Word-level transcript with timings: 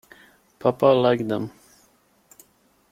Papa 0.57 0.87
liked 0.87 1.29
them! 1.29 1.51